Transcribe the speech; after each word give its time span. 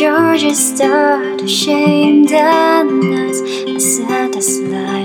Georgia 0.00 0.54
star 0.54 1.36
to 1.36 1.46
shame 1.46 2.24
the 2.24 2.82
nights 2.84 3.42
I 3.68 3.78
set 3.78 4.34
aside. 4.34 4.99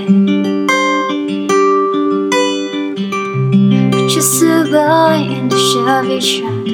Just 4.26 4.42
a 4.42 4.64
boy 4.64 5.22
in 5.36 5.48
the 5.48 5.56
Chevy 5.56 6.18
truck 6.18 6.64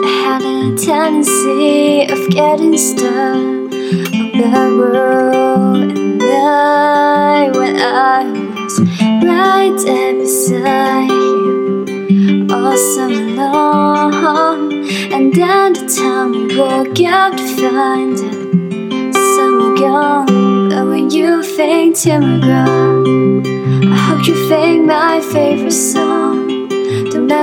that 0.00 0.08
had 0.24 0.40
a 0.40 0.74
tendency 0.78 2.08
of 2.10 2.30
getting 2.30 2.74
stuck 2.78 3.36
on 3.36 4.32
that 4.40 4.72
road. 4.80 5.92
And 5.92 6.22
I, 6.22 7.50
when 7.52 7.76
I 7.76 8.24
was 8.56 8.80
right 8.80 9.76
there 9.84 10.14
beside 10.14 11.10
you 11.10 12.46
all 12.50 12.74
summer 12.78 13.28
long. 13.36 14.72
And 15.12 15.34
then 15.34 15.74
the 15.74 15.84
time 15.84 16.32
we 16.32 16.56
woke 16.56 16.98
up 17.12 17.36
to 17.36 17.46
find 17.60 18.16
that 18.16 19.12
summer 19.36 19.76
gone. 19.76 20.70
But 20.70 20.86
when 20.86 21.10
you 21.10 21.42
think 21.42 21.96
McGraw, 21.96 23.44
I 23.84 23.96
hope 23.98 24.26
you 24.26 24.48
think 24.48 24.86
my 24.86 25.20
favorite 25.20 25.72
song. 25.72 26.39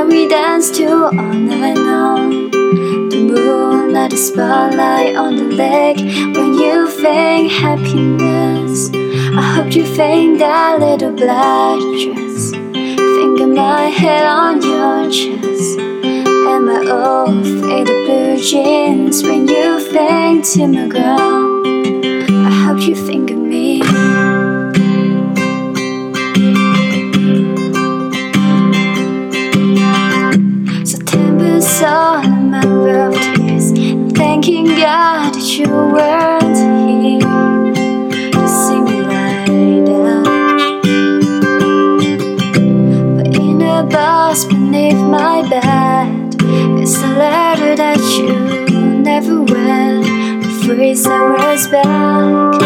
We 0.07 0.27
danced 0.27 0.75
to 0.75 1.05
all 1.05 1.11
night 1.11 1.77
long. 1.77 2.49
The 3.09 3.17
moonlight, 3.17 4.11
the 4.11 4.17
spotlight 4.17 5.15
on 5.15 5.35
the 5.35 5.43
lake. 5.43 5.97
When 6.35 6.53
you 6.53 6.87
think 6.89 7.51
happiness, 7.51 8.89
I 8.93 9.41
hope 9.55 9.75
you 9.75 9.85
think 9.85 10.39
that 10.39 10.79
little 10.79 11.11
black 11.11 11.79
dress. 12.03 12.53
Of 13.39 13.49
my 13.49 13.89
head 13.89 14.25
on 14.25 14.61
your 14.63 15.11
chest. 15.11 15.77
And 15.77 16.65
my 16.65 16.79
old 16.89 17.45
faded 17.45 18.07
blue 18.07 18.37
jeans. 18.37 19.21
When 19.21 19.47
you 19.47 19.79
think 19.79 20.43
Tim 20.43 20.73
McGraw, 20.73 21.63
I 22.47 22.51
hope 22.65 22.81
you 22.87 22.95
think 22.95 23.26
you 48.17 49.01
never 49.01 49.41
I 51.05 51.31
was 51.37 51.67
back. 51.69 52.61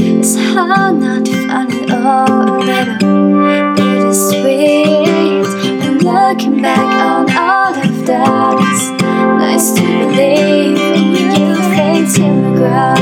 It's 0.00 0.36
hard 0.36 0.96
not 1.00 1.24
to 1.24 1.48
find 1.48 1.72
it 1.72 1.90
all 1.90 2.30
a 2.30 2.60
little 2.60 3.74
bittersweet. 3.74 5.48
Looking 6.04 6.62
back 6.62 6.78
on 6.78 7.30
all 7.36 7.74
of 7.74 8.06
that, 8.06 8.58
it's 8.60 8.90
nice 9.00 9.72
to 9.72 9.82
believe 9.82 10.78
you 10.78 11.54
Tim 12.12 12.34
McGraw. 12.42 12.96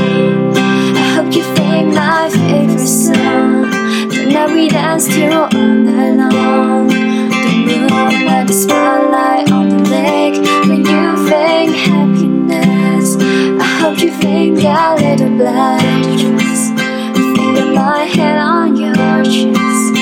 I 0.95 1.03
hope 1.15 1.33
you 1.35 1.43
think 1.55 1.93
my 1.93 2.29
favorite 2.29 2.87
song. 2.87 3.69
The 4.09 4.29
night 4.31 4.51
we 4.53 4.69
danced 4.69 5.11
to 5.11 5.27
all 5.31 5.49
night 5.51 6.33
long. 6.33 6.87
The 6.87 7.51
moonlight, 7.65 8.47
the 8.47 8.53
little 15.43 15.53
black 15.53 16.03
dress. 16.19 16.69
Think 17.35 17.75
my 17.75 18.05
head 18.05 18.39
on 18.39 18.75
your 18.77 19.23
chest. 19.23 19.97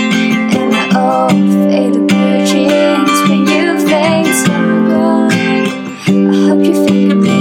And 0.55 0.69
my 0.71 0.85
old 0.95 1.31
faded 1.63 2.07
blue 2.07 2.45
jeans. 2.45 3.17
When 3.27 3.41
you 3.47 3.79
think 3.89 4.27
to 4.45 4.55
go, 4.89 5.29
I 5.31 6.37
hope 6.47 6.63
you 6.63 6.75
think 6.85 7.11
of 7.13 7.17
me. 7.17 7.39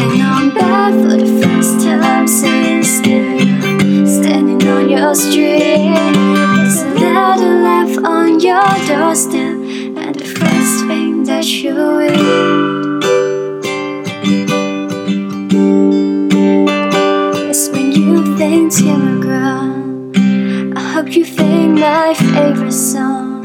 And 0.00 0.22
I'm 0.22 0.54
back 0.54 0.92
for 0.92 1.16
the 1.16 1.30
first 1.42 1.74
time 1.84 2.26
since 2.26 3.00
then. 3.02 4.06
Standing 4.06 4.68
on 4.68 4.88
your 4.88 5.14
street. 5.14 5.94
There's 6.58 6.76
a 6.82 6.88
letter 6.98 7.54
left 7.62 7.98
on 8.04 8.40
your 8.40 8.66
doorstep. 8.88 9.63
That 11.24 11.46
you 11.46 11.74
read 11.74 12.12
is 17.48 17.70
when 17.70 17.92
you 17.92 18.36
think 18.36 18.72
McGraw. 18.72 20.76
I 20.76 20.80
hope 20.92 21.16
you 21.16 21.24
think 21.24 21.78
my 21.80 22.12
favorite 22.12 22.72
song. 22.72 23.42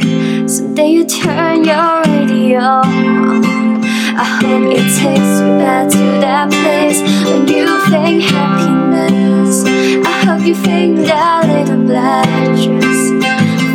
Someday 0.47 0.89
you 0.89 1.05
turn 1.05 1.63
your 1.63 2.01
radio 2.03 2.59
on. 2.59 3.45
I 3.85 4.25
hope 4.25 4.73
it 4.73 4.83
takes 4.99 5.39
you 5.39 5.47
back 5.57 5.89
to 5.89 6.19
that 6.19 6.51
place 6.51 7.01
when 7.01 7.47
you 7.47 7.79
think 7.89 8.23
happiness. 8.23 9.63
I 10.05 10.25
hope 10.25 10.45
you 10.45 10.55
think 10.55 10.97
that 11.07 11.47
little 11.47 11.81
black 11.85 12.27
dress. 12.61 13.09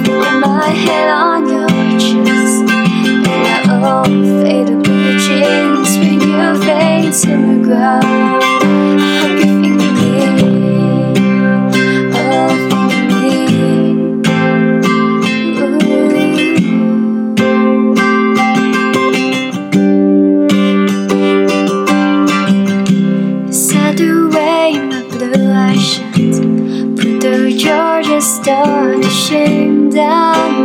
With 0.07 0.41
my 0.41 0.69
head 0.69 1.09
on. 1.09 1.44
You 3.85 3.91
think 6.61 7.13
Tim 7.13 7.63
McGraw. 7.63 8.03
I 8.03 8.05
hope 9.21 9.45
you 9.45 9.53
of 9.75 10.39
me. 10.39 10.47
Oh. 12.17 12.57
Ooh. 19.77 20.47
Away 24.01 24.81
my 24.81 25.03
blue 25.11 25.53
eyes. 25.53 25.99
Put 26.97 27.21
the 27.21 27.55
Georgia 27.59 28.23
star 28.23 28.95
to 28.95 29.11
shame 29.11 29.91
down 29.91 30.64